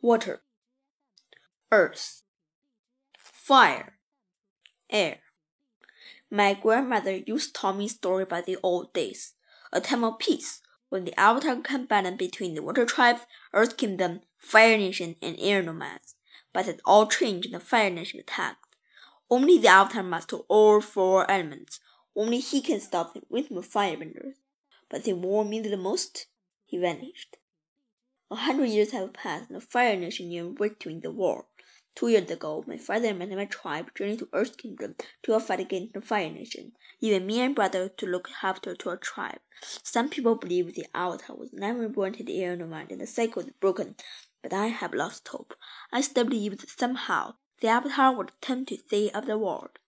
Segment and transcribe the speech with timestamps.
[0.00, 0.42] water,
[1.70, 2.22] earth,
[3.18, 3.98] fire,
[4.88, 5.18] air.
[6.30, 9.34] My grandmother used to tell me story about the old days,
[9.72, 13.18] a time of peace, when the Avatar can balance between the Water Tribe,
[13.52, 16.14] Earth Kingdom, Fire Nation, and Air Nomads.
[16.52, 18.74] But it all changed when the Fire Nation attacked.
[19.30, 21.78] Only the Avatar master all four elements.
[22.16, 24.34] Only he can stop the rhythm of firebenders.
[24.88, 26.26] But the war meant the most.
[26.64, 27.36] He vanished.
[28.32, 31.46] A hundred years have passed, and the Fire Nation near victory the war.
[31.96, 34.94] Two years ago, my father and my tribe journeyed to Earth Kingdom
[35.24, 36.70] to fight against the Fire Nation,
[37.02, 39.40] leaving me and brother to look after to our tribe.
[39.82, 43.42] Some people believe the Avatar was never born to the air nomad and the cycle
[43.42, 43.96] is broken,
[44.44, 45.54] but I have lost hope.
[45.90, 49.80] I still believe that somehow the Avatar would attempt to save the world.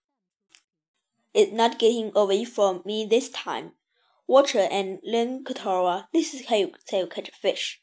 [1.33, 3.71] It's not getting away from me this time.
[4.27, 7.79] Watcher and Len Katara, this is how you say you catch fish.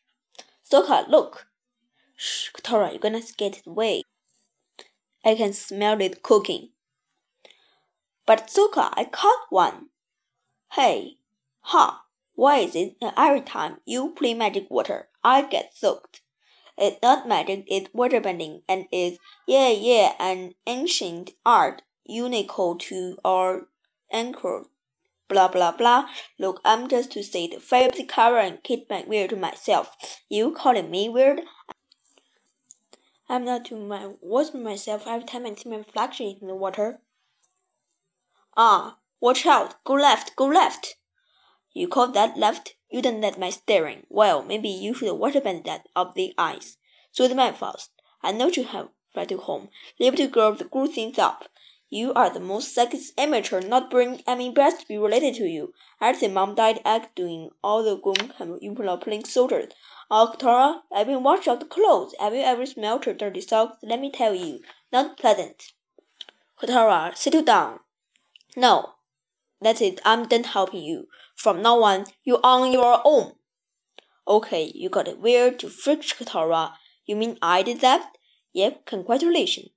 [0.70, 1.48] Sokka, look!
[2.16, 4.02] Shh, Katara, you're gonna get away.
[5.24, 6.70] I can smell it cooking.
[8.24, 9.88] But Sokka, I caught one.
[10.72, 11.16] Hey,
[11.62, 16.20] ha, why is it every time you play magic water, I get soaked?
[16.78, 23.66] It's not magic, it's waterbending, and it's, yeah, yeah, an ancient art unique to our
[24.12, 24.66] anchor.
[25.30, 26.06] Blah blah blah.
[26.40, 29.96] Look, I'm just to say the favorite cover and keep my weird to myself.
[30.28, 31.42] You calling me weird?
[33.28, 36.98] I'm not to my watch myself every time I see my reflection in the water.
[38.56, 39.76] Ah, watch out!
[39.84, 40.96] Go left, go left!
[41.72, 42.74] You call that left?
[42.90, 44.06] You don't let my staring.
[44.08, 46.76] Well, maybe you should waterbend that of the eyes.
[47.12, 47.92] So the man fast.
[48.20, 49.68] I know you have right to home.
[50.00, 51.44] Leave to grow the good things up.
[51.92, 55.74] You are the most sexist amateur not bring mean best to be related to you.
[56.00, 59.72] Say mom died act doing all the groom you playing soldiers.
[60.08, 62.14] Katara, I've been washing out the clothes.
[62.20, 63.78] Have you ever smelled her dirty socks?
[63.82, 64.60] Let me tell you,
[64.92, 65.72] not pleasant.
[66.62, 67.80] Katara, sit down.
[68.56, 68.90] No,
[69.60, 70.00] that's it.
[70.04, 71.08] I'm done helping you.
[71.34, 73.32] From now on, you're on your own.
[74.28, 76.74] Okay, you got it weird to freak Katara.
[77.04, 78.12] You mean I did that?
[78.52, 79.70] Yep, congratulations.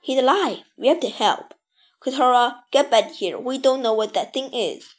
[0.00, 0.58] He's alive.
[0.76, 1.54] We have to help.
[2.02, 3.38] Katara, get back here.
[3.38, 4.94] We don't know what that thing is.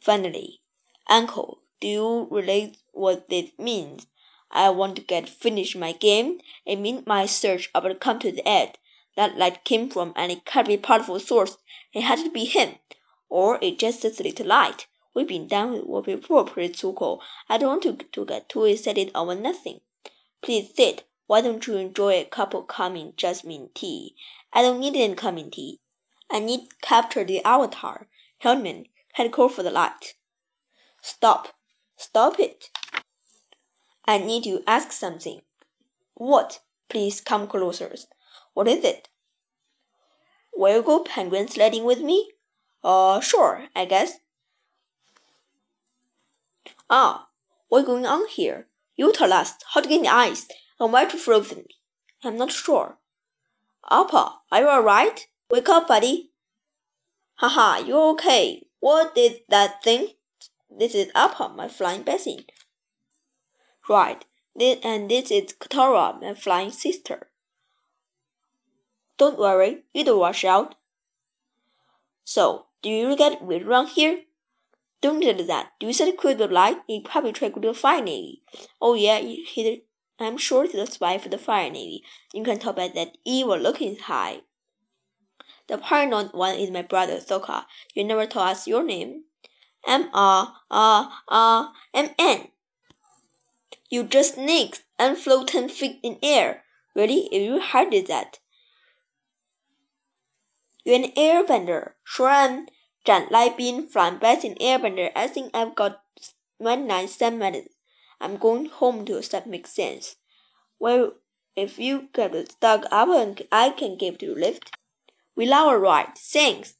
[0.00, 0.60] Finally,
[1.08, 4.06] Uncle, do you relate what this means?
[4.50, 6.38] I want to get finish my game.
[6.64, 8.78] It means my search about come to the end.
[9.16, 11.58] That light came from an incredibly powerful source.
[11.92, 12.76] It had to be him.
[13.28, 14.86] Or it just a little light.
[15.14, 17.20] We've been done with what before, Prince Zuko.
[17.48, 19.80] I don't want to, to get too excited over nothing.
[20.40, 21.07] Please sit.
[21.28, 24.16] Why don't you enjoy a cup of calming jasmine tea?
[24.50, 25.78] I don't need any calming tea.
[26.30, 28.08] I need capture the avatar.
[28.42, 30.14] Hellman, head call for the light.
[31.02, 31.48] Stop.
[31.98, 32.70] Stop it.
[34.06, 35.42] I need to ask something.
[36.14, 36.60] What?
[36.88, 37.94] Please come closer.
[38.54, 39.10] What is it?
[40.54, 42.32] Will you go penguin sledding with me?
[42.82, 44.14] Uh, sure, I guess.
[46.88, 47.28] Ah,
[47.68, 48.68] what's going on here?
[48.98, 50.48] You tell us how to get in the ice
[50.80, 51.66] and why to frozen.
[52.24, 52.98] I'm not sure.
[53.88, 55.28] Appa, are you alright?
[55.48, 56.32] Wake up, buddy.
[57.36, 58.66] Haha, you're okay.
[58.80, 60.08] What did that thing?
[60.68, 62.40] This is Appa, my flying basin.
[63.88, 64.24] Right,
[64.56, 67.28] this, and this is Katara, my flying sister.
[69.16, 70.74] Don't worry, it'll wash out.
[72.24, 74.24] So, do you get weird around here?
[75.00, 75.72] Don't tell that.
[75.78, 76.78] Do you set a quick light?
[76.86, 78.42] He probably to do fire navy.
[78.80, 79.84] Oh yeah, he,
[80.18, 82.02] I'm sure a spy for the fire navy.
[82.34, 84.40] You can tell by that evil look in his eye.
[85.68, 87.66] The paranoid one is my brother Sokka.
[87.94, 89.24] You never told us your name.
[89.86, 92.48] M R R R M N.
[93.90, 96.64] You just sneaked and flew ten feet in air.
[96.96, 97.60] Really, if you
[97.90, 98.40] did that.
[100.84, 101.92] You're an airbender.
[102.02, 102.66] Sure am.
[103.56, 105.10] Bin flying best in airbender.
[105.16, 106.02] I think I've got
[106.60, 107.66] my nine seven.
[108.20, 110.16] I'm going home to that makes sense.
[110.78, 111.12] Well,
[111.56, 114.70] if you get stuck up and I can give you a lift.
[115.36, 116.16] Will our ride?
[116.16, 116.74] Thanks.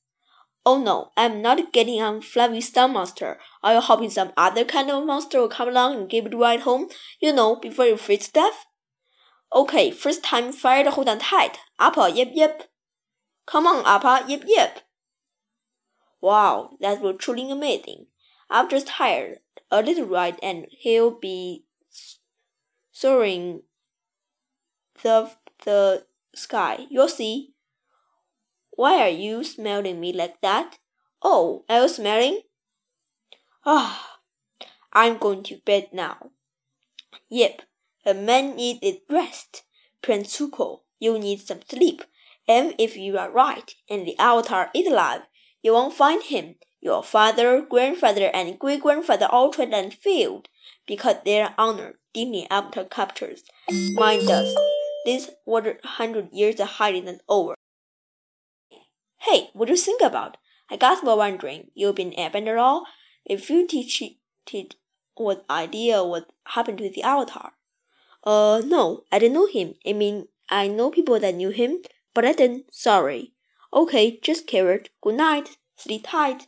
[0.67, 3.39] Oh no, I'm not getting on Fluffy Star Monster.
[3.63, 6.41] Are you hoping some other kind of monster will come along and give you a
[6.41, 6.89] ride home?
[7.21, 8.67] You know, before you freeze death?
[9.55, 11.59] Okay, first time fired, hold on tight.
[11.79, 12.65] Appa, yip yip.
[13.47, 14.81] Come on, Appa, yip yip.
[16.21, 18.07] Wow, that was truly amazing.
[18.51, 19.39] I've just hired
[19.71, 21.65] a little ride and he'll be
[22.91, 23.63] soaring
[25.03, 25.31] the
[25.65, 26.87] the sky.
[26.91, 27.55] You'll see.
[28.71, 30.79] Why are you smelling me like that?
[31.23, 32.43] Oh, are you smelling?
[33.67, 34.19] Ah,
[34.93, 36.31] I'm going to bed now.
[37.29, 37.63] Yep,
[38.07, 39.65] a man needs his rest.
[40.01, 42.05] Prince Zuko, you need some sleep.
[42.47, 45.23] And if you are right and the Avatar is alive,
[45.63, 46.57] you won't find him.
[46.81, 50.49] Your father, grandfather, and great grandfather all tried and failed
[50.87, 53.43] because their honor Disney after captures.
[53.95, 54.57] Mine does.
[55.05, 57.55] This 100 years of hiding is over.
[59.21, 60.37] Hey, what do you think about?
[60.71, 62.87] I guess we're wondering, you've been airbender all?
[63.25, 64.75] If you teach it
[65.15, 67.53] what idea what happened to the Avatar?
[68.23, 69.75] Uh, no, I didn't know him.
[69.87, 71.79] I mean, I know people that knew him,
[72.15, 72.73] but I didn't.
[72.73, 73.33] Sorry.
[73.73, 74.91] Okay, just carrot.
[75.03, 75.57] Good night.
[75.77, 76.47] Sleep tight.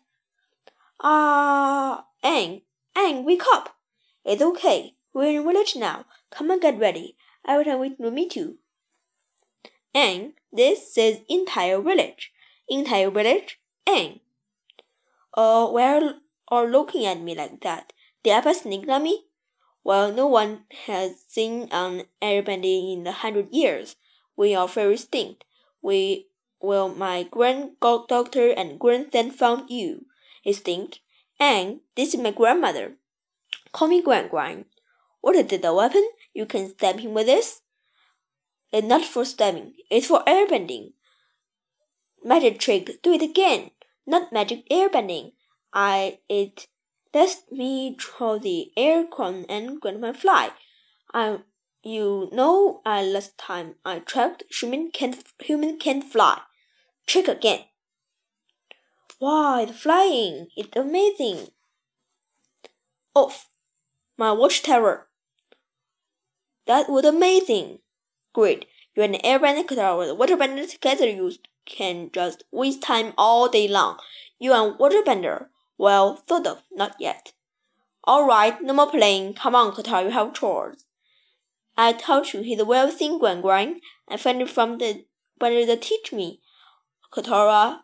[1.02, 3.76] Ah, uh, Aang, wake up.
[4.24, 4.94] It's okay.
[5.12, 6.06] We're in village now.
[6.30, 7.16] Come and get ready.
[7.44, 8.58] I will wait to meet you.
[9.94, 12.32] Aang, this is entire village.
[12.68, 14.20] Entire village, Aang.
[15.34, 16.12] Uh, why
[16.48, 17.92] are looking at me like that?
[18.22, 19.24] Did I sneak at me?
[19.82, 23.96] Well, no one has seen an airbending in a hundred years.
[24.36, 25.44] We are very distinct.
[25.82, 26.28] We,
[26.60, 30.06] well, my grand doctor and grandson found you.
[30.44, 31.00] Distinct.
[31.38, 32.96] And this is my grandmother.
[33.72, 34.66] Call me Grand Grand.
[35.20, 36.06] What is the weapon?
[36.34, 37.62] You can stab him with this?
[38.72, 39.74] It's not for stabbing.
[39.90, 40.92] It's for airbending.
[42.22, 43.02] Magic trick.
[43.02, 43.70] Do it again.
[44.06, 45.32] Not magic airbending.
[45.72, 46.66] I it
[47.12, 50.50] let me throw the air aircon and grandma fly.
[51.12, 51.38] I,
[51.82, 56.40] you know, I last time I tried human can't human can't fly.
[57.10, 57.64] Trick again.
[59.18, 60.46] Wow, it's flying!
[60.56, 61.48] It's amazing.
[63.16, 63.48] Off.
[64.16, 65.08] My watch tower.
[66.68, 67.80] That was amazing.
[68.32, 68.66] Great.
[68.94, 70.06] You're an airbender tower.
[70.14, 71.32] Waterbender together you
[71.66, 73.98] can just waste time all day long.
[74.38, 75.46] You are waterbender.
[75.76, 77.32] Well, sort of, not yet.
[78.04, 79.34] All right, no more playing.
[79.34, 80.84] Come on, Katara, you have chores.
[81.76, 83.80] I told you he's a well seen Grand Grand.
[84.08, 85.06] I found it from the
[85.40, 86.40] better to teach me.
[87.12, 87.80] Katara,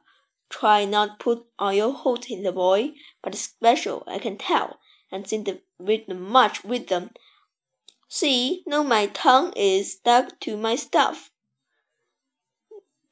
[0.48, 2.92] try not put all your hopes in the boy,
[3.22, 4.78] but special, I can tell,
[5.10, 7.10] and to with much wisdom.
[8.08, 11.32] See, no, my tongue is stuck to my stuff.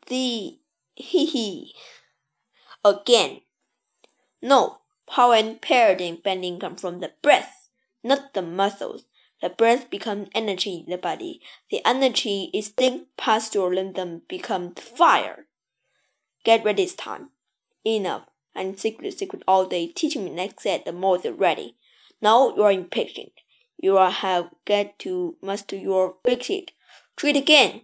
[0.07, 0.61] The
[0.95, 1.75] hee hee.
[2.85, 3.41] Again.
[4.41, 4.79] No,
[5.09, 7.69] power and paradigm bending come from the breath,
[8.05, 9.05] not the muscles.
[9.43, 11.41] The breath becomes energy in the body.
[11.71, 15.47] The energy is then past your limb becomes fire.
[16.44, 17.31] Get ready this time.
[17.85, 18.25] Enough.
[18.55, 21.76] And secret, secret all day teaching me next set the more than ready.
[22.23, 23.32] Now you are impatient.
[23.79, 26.50] You are have got to master your fix
[27.17, 27.82] Try it again.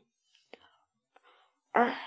[1.75, 1.99] Ah.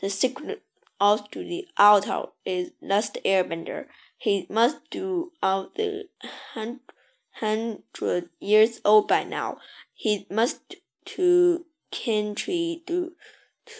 [0.00, 0.62] The secret
[1.00, 3.86] out to the altar is last airbender.
[4.16, 6.08] He must do out the
[6.54, 9.58] hundred years old by now.
[9.94, 10.76] He must
[11.06, 13.12] to country to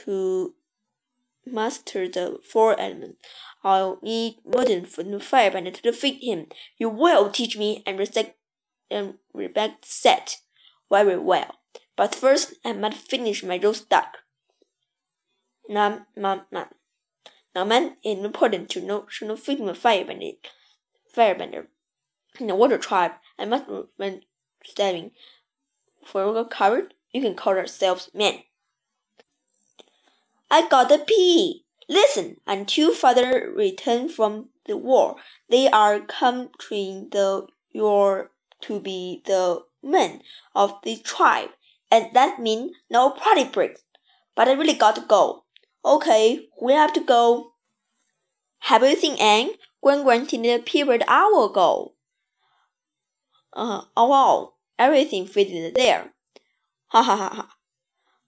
[0.05, 0.55] to
[1.53, 3.19] master the four elements.
[3.65, 6.47] I'll need modern firebender to defeat him.
[6.79, 8.37] You will teach me and respect
[8.91, 10.39] and respect set
[10.91, 11.57] very well.
[11.97, 14.19] But first I must finish my roast duck.
[15.69, 16.67] Nom nom nom.
[17.55, 20.37] Now, man, it's important to know to know freedom of firebender,
[21.15, 21.67] firebender.
[22.39, 23.65] In the water tribe, I must
[23.97, 24.23] when
[24.65, 25.11] stabbing.
[26.05, 28.45] For a coward, you can call yourselves men.
[30.51, 31.65] I got a pee.
[31.89, 35.17] Listen, until father return from the war,
[35.49, 36.51] they are coming
[37.11, 38.31] the your
[38.63, 40.23] to be the men
[40.55, 41.51] of the tribe,
[41.91, 43.83] and that means no party breaks.
[44.35, 45.45] But I really got to go.
[45.85, 47.53] Okay, we have to go.
[48.61, 49.51] Have you seen Aang?
[49.81, 51.95] Gwen granted a period hour ago.
[53.53, 56.13] Uh, oh wow, everything fitted there.
[56.89, 57.49] Ha ha ha ha.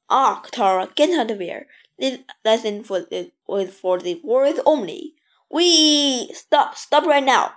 [0.09, 1.67] Ah, Katara, get out of here.
[2.00, 5.14] This lesson for the was for the words only.
[5.50, 7.52] We stop, stop right now.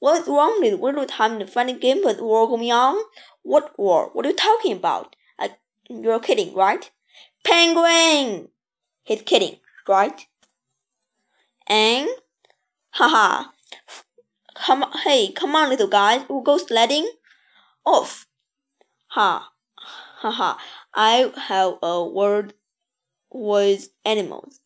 [0.00, 3.02] What's wrong with little time find a game with the war going on?
[3.42, 4.10] What war?
[4.12, 5.16] What are you talking about?
[5.38, 5.48] Uh,
[5.88, 6.90] you're kidding, right?
[7.42, 8.48] Penguin!
[9.02, 10.26] He's kidding, right?
[11.66, 12.08] And,
[12.90, 13.50] haha,
[14.54, 17.08] come, hey, come on, little guy, we'll go sledding.
[17.86, 18.26] Off.
[19.08, 19.52] Ha,
[20.18, 20.58] haha,
[20.92, 22.52] I have a word
[23.30, 24.60] with animals.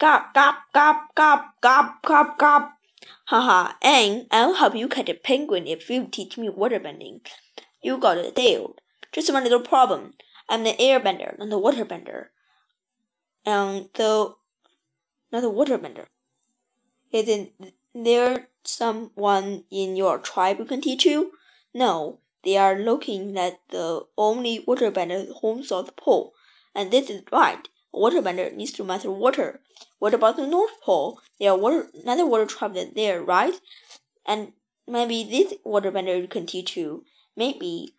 [0.00, 2.70] Gop, gop, gop, gop, gop, gop, gop.
[3.26, 7.20] Haha, and I'll help you catch a penguin if you teach me waterbending.
[7.82, 8.80] You got it nailed.
[9.12, 10.14] Just one little problem.
[10.48, 12.26] I'm an airbender, not a waterbender
[13.44, 14.34] and the
[15.32, 16.06] not a waterbender.
[17.12, 17.52] Isn't
[17.94, 21.32] there someone in your tribe who can teach you?
[21.72, 26.34] No, They are looking at the only waterbender home South Pole,
[26.74, 27.68] and this is right.
[27.94, 29.60] A waterbender needs to master water.
[30.00, 31.20] What about the North Pole?
[31.38, 33.54] There are water, another water tribe there, right?
[34.26, 34.52] And
[34.88, 37.04] maybe this waterbender can teach you.
[37.36, 37.94] Maybe,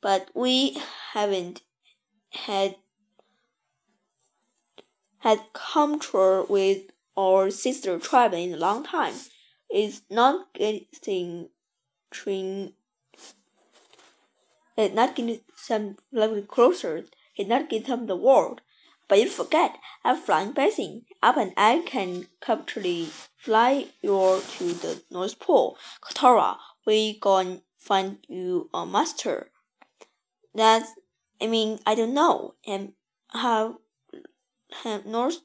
[0.00, 0.78] but we
[1.12, 1.62] haven't
[2.30, 2.76] had
[5.18, 9.14] had control with our sister tribe in a long time.
[9.68, 11.48] It's not getting
[12.10, 12.74] train
[14.76, 17.04] it's not getting some level closer.
[17.36, 18.62] It's not getting the world.
[19.12, 19.76] But you forget,
[20.06, 25.76] I'm flying bathing up and I can comfortably fly you to the North Pole.
[26.00, 29.50] Katara, we go find you a master.
[30.54, 30.92] That's,
[31.42, 32.54] I mean, I don't know.
[32.66, 32.94] And
[33.34, 33.74] have,
[34.82, 35.42] have North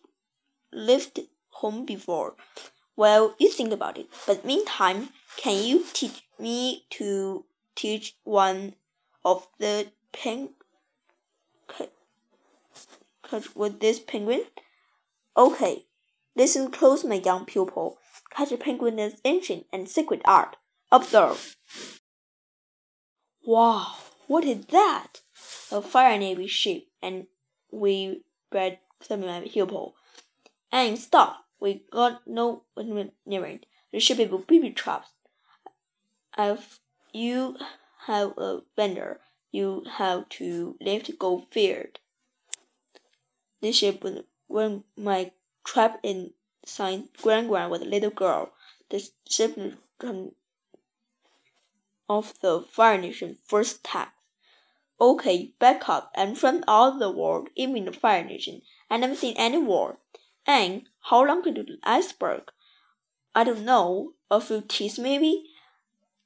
[0.71, 1.19] lived
[1.49, 2.37] home before.
[2.95, 4.07] Well, you think about it.
[4.25, 7.43] But meantime, can you teach me to
[7.75, 8.75] teach one
[9.25, 10.51] of the catch
[13.55, 14.43] with this penguin?
[15.35, 15.85] Okay,
[16.35, 17.99] listen close, my young pupil.
[18.31, 20.57] Catch a penguin is ancient and secret art.
[20.91, 21.55] Observe.
[23.45, 23.95] Wow,
[24.27, 25.21] what is that?
[25.71, 27.27] A fire navy ship, and
[27.71, 29.95] we read some my pupil.
[30.71, 31.45] And stop.
[31.59, 32.63] We got no
[33.25, 33.65] near it.
[33.91, 35.09] The ship is baby traps.
[36.37, 36.79] If
[37.13, 37.57] you
[38.05, 41.99] have a vendor, you have to lift go feared.
[43.61, 45.31] This ship was when my
[45.63, 48.51] trap inside Grand Grand was a little girl.
[48.89, 49.57] The ship
[49.99, 50.31] from
[52.09, 54.13] of the Fire Nation first attack.
[54.99, 58.61] Okay, back up and front all the world, even the Fire Nation.
[58.89, 59.99] I never seen any war.
[60.45, 62.51] And how long could the iceberg?
[63.35, 65.51] I don't know, a few teeth maybe.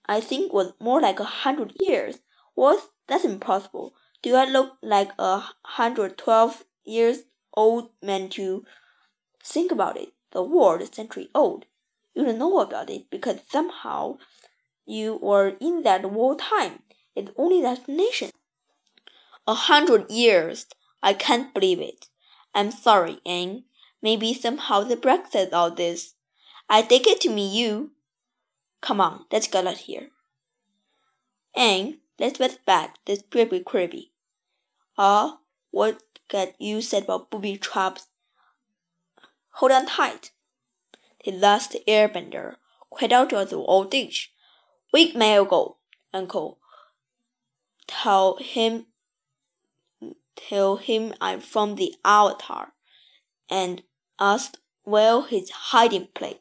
[0.05, 2.19] I think was more like a hundred years.
[2.53, 2.89] What?
[3.07, 3.93] That's impossible.
[4.21, 7.23] Do I look like a hundred twelve years
[7.53, 8.65] old man to
[9.43, 10.13] think about it?
[10.31, 11.65] The world is century old.
[12.13, 14.17] You don't know about it because somehow
[14.85, 16.83] you were in that war time.
[17.15, 18.31] It's only that nation.
[19.47, 20.67] A hundred years.
[21.03, 22.07] I can't believe it.
[22.53, 23.63] I'm sorry, Aang.
[24.01, 26.15] Maybe somehow the Brexit all this.
[26.69, 27.91] I take it to me you.
[28.81, 30.09] Come on, let's get out here.
[31.55, 34.11] And let's get back this creepy creepy.
[34.97, 35.39] Ah,
[35.71, 38.07] what get you said about booby traps?
[39.55, 40.31] Hold on tight.
[41.25, 42.55] The last airbender
[42.89, 44.31] cried out to the old dish.
[44.93, 45.77] Weak may go,
[46.13, 46.59] uncle.
[47.87, 48.87] Tell him
[50.35, 52.73] tell him I'm from the Avatar
[53.49, 53.83] and
[54.19, 56.39] asked where his hiding place.